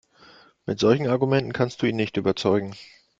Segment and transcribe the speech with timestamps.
[0.65, 2.73] Mit solchen Argumenten kannst du ihn nicht überzeugen.